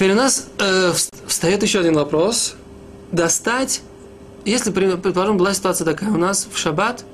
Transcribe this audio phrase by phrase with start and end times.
[0.00, 0.94] Теперь у нас э,
[1.26, 2.54] встает еще один вопрос.
[3.12, 3.82] Достать,
[4.46, 7.04] если, предположим, была ситуация такая, у нас в шаббат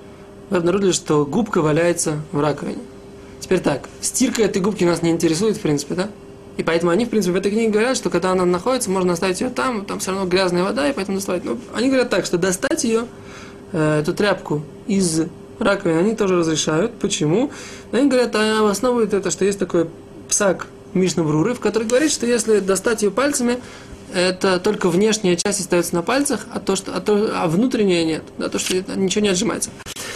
[0.50, 2.79] вы обнаружили, что губка валяется в раковине.
[3.40, 6.11] Теперь так, стирка этой губки нас не интересует, в принципе, да?
[6.58, 9.40] И поэтому они, в принципе, в этой книге говорят, что когда она находится, можно оставить
[9.40, 11.44] ее там, там все равно грязная вода, и поэтому доставать.
[11.44, 13.07] Но они говорят так, что достать ее,
[13.72, 15.22] э, эту тряпку из
[15.58, 16.93] раковины, они тоже разрешают.
[17.00, 17.50] Почему?
[17.90, 19.89] Они говорят, а обосновывают это, что есть такой
[20.29, 23.59] псак Мишна Бруры, в которой говорит, что если достать ее пальцами,
[24.13, 28.22] это только внешняя часть остается на пальцах, а, то, что, а, то, а внутренняя нет.
[28.39, 29.71] Да, то, что ничего не отжимается.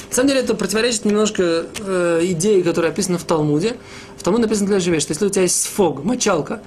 [0.09, 3.77] На самом деле это противоречит немножко э, идее, которая описана в Талмуде.
[4.17, 6.61] В Талмуде написано для живей, что если у тебя есть сфог, мочалка,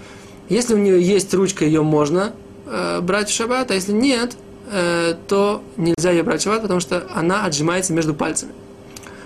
[0.48, 2.34] если у нее есть ручка, ее можно
[2.66, 4.38] э, брать в шаббат, а если нет,
[4.72, 8.54] э, то нельзя ее брать в шаббат, потому что она отжимается между пальцами.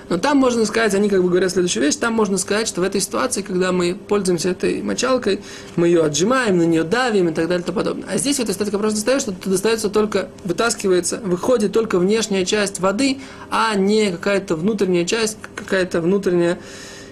[0.10, 2.84] Но там можно сказать, они как бы говорят следующую вещь, там можно сказать, что в
[2.84, 5.42] этой ситуации, когда мы пользуемся этой мочалкой,
[5.76, 8.08] мы ее отжимаем, на нее давим и так далее и тому подобное.
[8.10, 12.80] А здесь в этой ситуации просто достаешь, что достается только, вытаскивается, выходит только внешняя часть
[12.80, 13.20] воды,
[13.50, 16.58] а не какая-то внутренняя часть, какая-то внутренняя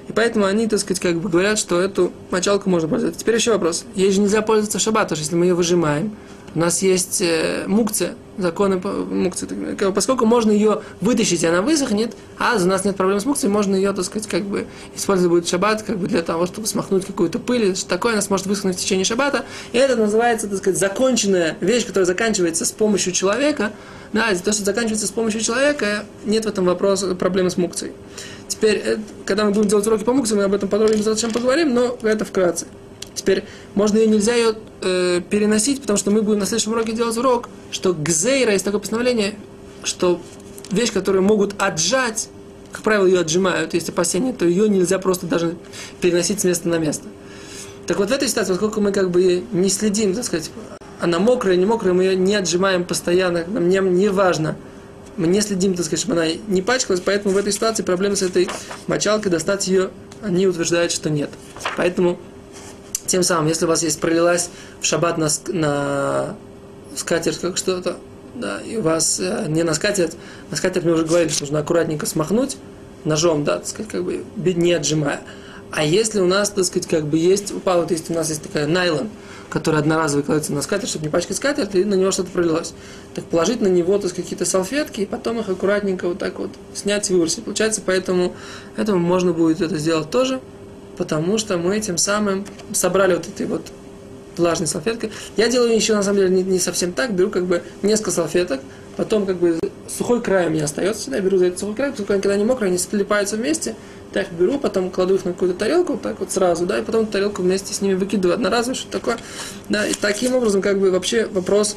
[0.07, 3.19] и поэтому они, так сказать, как бы говорят, что эту мочалку можно пользоваться.
[3.19, 3.85] Теперь еще вопрос.
[3.95, 4.81] Ей же нельзя пользоваться в
[5.19, 6.15] если мы ее выжимаем,
[6.55, 9.47] у нас есть э, мукция, законы мукции.
[9.93, 13.75] Поскольку можно ее вытащить, и она высохнет, а у нас нет проблем с мукцией, можно
[13.75, 17.39] ее, так сказать, как бы использовать будет шаббат, как бы для того, чтобы смахнуть какую-то
[17.39, 19.43] пыль, что такое, она сможет высохнуть в течение шаббата.
[19.73, 23.73] И это называется, так сказать, законченная вещь, которая заканчивается с помощью человека.
[24.13, 27.91] Да, то, что заканчивается с помощью человека, нет в этом вопроса проблемы с мукцией.
[28.47, 31.73] Теперь, э, когда мы будем делать уроки по мукции, мы об этом подробнее зачем поговорим,
[31.73, 32.67] но это вкратце.
[33.15, 37.17] Теперь можно ее нельзя ее э, переносить, потому что мы будем на следующем уроке делать
[37.17, 39.35] урок, что гзейра есть такое постановление,
[39.83, 40.21] что
[40.69, 42.29] вещь, которую могут отжать,
[42.71, 45.55] как правило, ее отжимают, есть опасения, то ее нельзя просто даже
[46.01, 47.05] переносить с места на место.
[47.87, 50.51] Так вот в этой ситуации, поскольку мы как бы не следим, так сказать,
[50.99, 54.57] она мокрая, не мокрая, мы ее не отжимаем постоянно, нам не, не важно,
[55.17, 58.21] мы не следим, так сказать, чтобы она не пачкалась, поэтому в этой ситуации проблема с
[58.21, 58.49] этой
[58.87, 61.29] мочалкой, достать ее, они утверждают, что нет.
[61.77, 62.19] Поэтому
[63.07, 64.49] тем самым, если у вас есть пролилась
[64.81, 66.35] в шаббат на, на
[66.95, 67.97] скатерть как что-то,
[68.35, 70.15] да, и у вас э, не на скатерть,
[70.51, 72.57] на скатерть мы уже говорили, что нужно аккуратненько смахнуть
[73.05, 75.21] ножом, да, так сказать, как бы не отжимая.
[75.71, 78.43] А если у нас, так сказать, как бы есть, упал, вот есть у нас есть
[78.43, 79.09] такая найлон,
[79.49, 82.73] который одноразовый кладется на скатерть, чтобы не пачкать скатерть, и на него что-то пролилось.
[83.13, 86.51] Так положить на него, так сказать, какие-то салфетки, и потом их аккуратненько вот так вот
[86.73, 87.43] снять и выбросить.
[87.43, 88.35] Получается, поэтому
[88.77, 90.39] этому можно будет это сделать тоже
[90.97, 93.71] потому что мы этим самым собрали вот этой вот
[94.37, 95.11] влажной салфеткой.
[95.37, 98.61] Я делаю еще на самом деле не, не совсем так, беру как бы несколько салфеток,
[98.97, 102.13] потом как бы сухой край у меня остается, я беру за этот сухой край, поскольку
[102.13, 103.75] они когда они мокрые, они слипаются вместе,
[104.13, 107.05] я их беру, потом кладу их на какую-то тарелку, так вот сразу, да, и потом
[107.05, 109.17] тарелку вместе с ними выкидываю одноразово, что такое,
[109.69, 111.75] да, и таким образом как бы вообще вопрос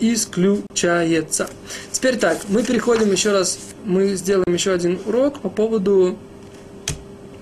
[0.00, 1.48] исключается.
[1.92, 6.16] Теперь так, мы переходим еще раз, мы сделаем еще один урок по поводу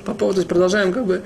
[0.05, 1.23] по поводу, то есть продолжаем как бы,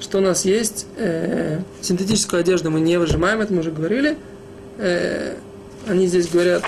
[0.00, 4.16] что у нас есть, э, синтетическую одежду мы не выжимаем, это мы уже говорили.
[4.78, 5.36] Э,
[5.86, 6.64] они здесь говорят,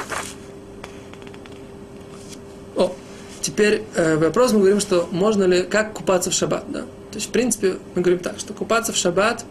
[2.77, 2.93] о,
[3.41, 6.81] теперь э, вопрос мы говорим, что можно ли, как купаться в шаббат, да.
[7.11, 9.45] То есть, в принципе, мы говорим так, что купаться в шаббат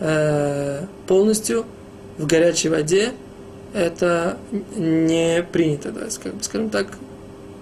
[0.00, 1.66] э, полностью
[2.18, 3.12] в горячей воде
[3.74, 4.36] это
[4.76, 6.88] не принято, да, скажем так,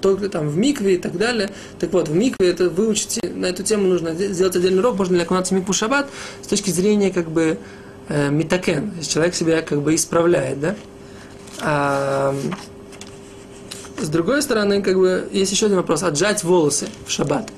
[0.01, 1.51] только там в микве и так далее.
[1.79, 5.23] Так вот, в микве это выучите, на эту тему нужно сделать отдельный урок, можно ли
[5.23, 6.09] окунаться в микву шаббат
[6.43, 7.59] с точки зрения как бы
[8.09, 8.31] э,
[8.99, 10.75] есть человек себя как бы исправляет, да.
[11.63, 12.35] А,
[14.01, 17.51] с другой стороны, как бы, есть еще один вопрос, отжать волосы в шаббат.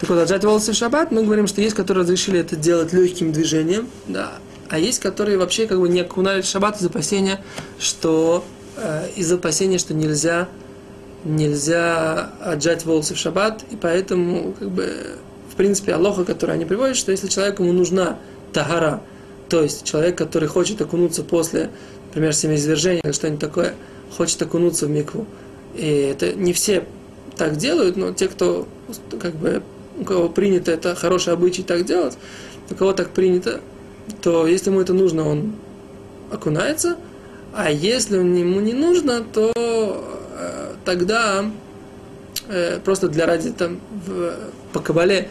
[0.00, 3.32] Так вот, отжать волосы в шаббат, мы говорим, что есть, которые разрешили это делать легким
[3.32, 4.32] движением, да,
[4.70, 7.44] а есть, которые вообще как бы не окунали в шаббат из опасения,
[7.78, 8.44] что
[8.76, 10.48] э, из опасения, что нельзя
[11.24, 14.88] нельзя отжать волосы в шаббат, и поэтому, как бы,
[15.52, 18.18] в принципе, алоха, который они приводят, что если человеку ему нужна
[18.52, 19.02] тагара,
[19.48, 21.70] то есть человек, который хочет окунуться после,
[22.08, 23.74] например, семяизвержения или что-нибудь такое,
[24.16, 25.26] хочет окунуться в микву,
[25.74, 26.84] и это не все
[27.36, 28.66] так делают, но те, кто,
[29.20, 29.62] как бы,
[29.98, 32.16] у кого принято это хороший обычай так делать,
[32.70, 33.60] у кого так принято,
[34.22, 35.54] то если ему это нужно, он
[36.30, 36.96] окунается,
[37.52, 40.19] а если ему не нужно, то
[40.84, 41.50] тогда
[42.48, 44.34] э, просто для ради там в,
[44.72, 45.28] по кабале,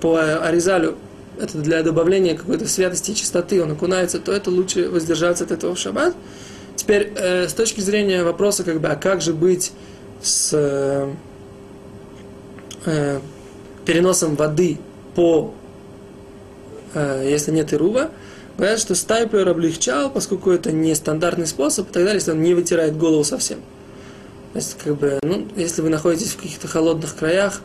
[0.00, 0.96] по Аризалю,
[1.38, 5.74] это для добавления какой-то святости и чистоты, он окунается, то это лучше воздержаться от этого
[5.74, 6.14] в шаббат.
[6.76, 9.72] Теперь, э, с точки зрения вопроса, как бы, а как же быть
[10.22, 11.12] с э,
[12.86, 13.20] э
[13.86, 14.78] переносом воды
[15.16, 15.52] по,
[16.94, 18.10] э, если нет ирува,
[18.60, 22.52] Понятно, что стайплер облегчал, поскольку это не стандартный способ и так далее, если он не
[22.52, 23.60] вытирает голову совсем.
[24.52, 27.60] То есть, как бы, ну, если вы находитесь в каких-то холодных краях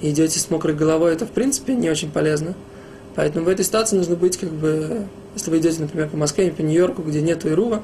[0.00, 2.54] и идете с мокрой головой, это, в принципе, не очень полезно.
[3.14, 6.62] Поэтому в этой ситуации нужно быть, как бы, если вы идете, например, по Москве, по
[6.62, 7.82] Нью-Йорку, где нет Ирува,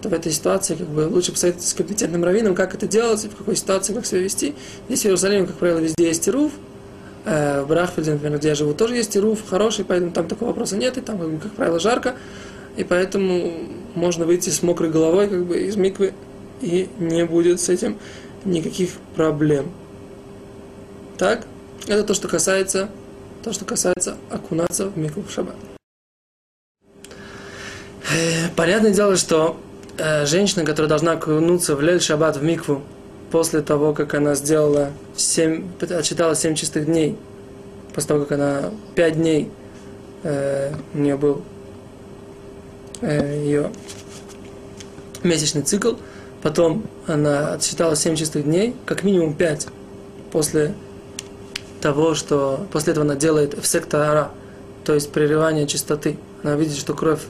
[0.00, 3.36] то в этой ситуации, как бы, лучше посоветовать с компетентным раввином, как это делать, в
[3.36, 4.54] какой ситуации, как себя вести.
[4.86, 6.52] Здесь в Иерусалиме, как правило, везде есть Ирув,
[7.24, 10.48] Э, в Рахфельде, например, где я живу, тоже есть и руф хороший, поэтому там такого
[10.48, 12.14] вопроса нет, и там, как правило, жарко.
[12.76, 13.52] И поэтому
[13.94, 16.14] можно выйти с мокрой головой как бы из миквы,
[16.60, 17.98] и не будет с этим
[18.44, 19.70] никаких проблем.
[21.18, 21.46] Так,
[21.86, 22.88] это то, что касается,
[23.42, 25.56] то, что касается окунаться в микву в шаббат.
[28.12, 29.60] Э, понятное дело, что
[29.98, 32.82] э, женщина, которая должна окунуться в лель шаббат в микву,
[33.30, 37.16] после того, как она сделала 7, отчитала 7 чистых дней,
[37.94, 39.50] после того, как она 5 дней
[40.22, 41.42] э, у нее был
[43.00, 43.70] э, ее
[45.22, 45.94] месячный цикл,
[46.42, 49.68] потом она отсчитала 7 чистых дней, как минимум 5
[50.32, 50.74] после
[51.80, 54.30] того, что после этого она делает эфсектора,
[54.84, 56.16] то есть прерывание чистоты.
[56.42, 57.20] Она видит, что кровь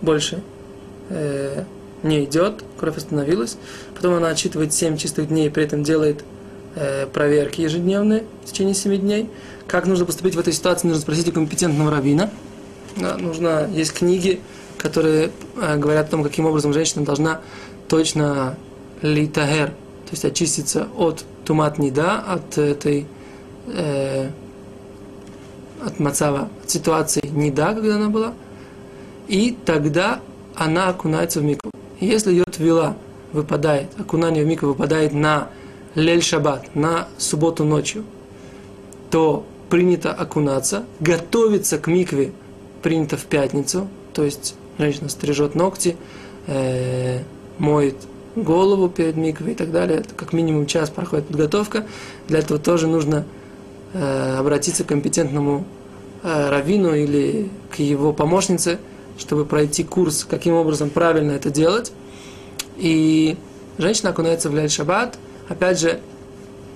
[0.00, 0.42] больше
[1.08, 1.64] э,
[2.02, 3.56] не идет, кровь остановилась.
[3.94, 6.24] Потом она отчитывает 7 чистых дней, при этом делает
[6.74, 9.30] э, проверки ежедневные в течение 7 дней.
[9.66, 12.30] Как нужно поступить в этой ситуации, нужно спросить у компетентного равина.
[12.96, 14.40] Да, нужно, есть книги,
[14.78, 17.40] которые э, говорят о том, каким образом женщина должна
[17.90, 18.56] точно
[19.02, 23.06] литагер, то есть очиститься от тумат неда, от этой
[23.66, 24.30] э,
[25.84, 28.32] от мацава, от ситуации неда, когда она была,
[29.26, 30.20] и тогда
[30.54, 31.72] она окунается в микву.
[31.98, 32.96] Если ее твила
[33.32, 35.48] выпадает, окунание в микву выпадает на
[35.96, 38.04] лель шаббат, на субботу ночью,
[39.10, 42.30] то принято окунаться, готовиться к микве
[42.82, 45.96] принято в пятницу, то есть женщина стрижет ногти,
[46.46, 47.22] э,
[47.60, 47.94] моет
[48.34, 50.00] голову перед миквой и так далее.
[50.00, 51.86] Это как минимум час проходит подготовка.
[52.26, 53.24] Для этого тоже нужно
[53.92, 55.64] э, обратиться к компетентному
[56.24, 58.80] э, раввину или к его помощнице–
[59.20, 61.92] чтобы пройти курс, каким образом правильно это делать.
[62.76, 63.36] И
[63.78, 65.18] женщина окунается в Ляль Шаббат.
[65.48, 66.00] Опять же,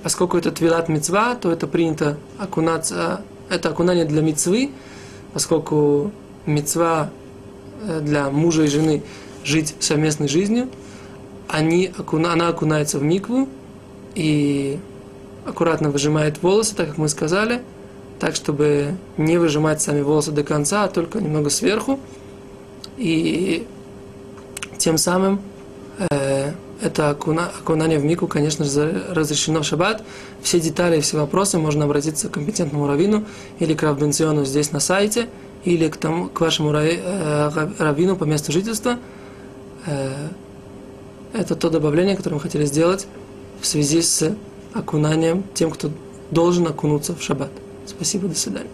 [0.02, 4.70] поскольку это твилат мецва, то это принято окунаться, это окунание для мецвы,
[5.32, 6.12] поскольку
[6.46, 7.10] мецва
[7.82, 9.02] э, для мужа и жены
[9.44, 10.68] жить совместной жизнью,
[11.48, 13.48] они, она окунается в микву
[14.14, 14.78] и
[15.44, 17.62] аккуратно выжимает волосы, так как мы сказали,
[18.18, 22.00] так, чтобы не выжимать сами волосы до конца, а только немного сверху
[22.96, 23.66] и
[24.78, 25.40] тем самым
[25.98, 30.02] э, это окуна, окунание в мику, конечно же, разрешено в шаббат.
[30.42, 33.24] Все детали, все вопросы можно обратиться к компетентному раввину
[33.58, 35.28] или к равбенциону здесь на сайте,
[35.64, 38.98] или к, тому, к вашему э, раввину по месту жительства.
[39.86, 40.28] Э,
[41.32, 43.06] это то добавление, которое мы хотели сделать
[43.60, 44.34] в связи с
[44.72, 45.90] окунанием тем, кто
[46.30, 47.50] должен окунуться в шаббат.
[47.86, 48.70] Спасибо, до свидания.